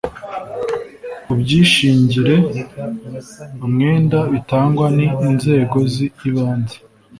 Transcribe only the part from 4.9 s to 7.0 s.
n inzego z ibanze